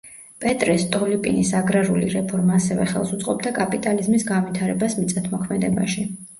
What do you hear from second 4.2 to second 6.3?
განვითარებას მიწათმოქმედებაში.